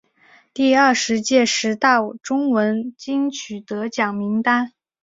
[0.51, 4.73] 第二十届十大中文金曲得奖名单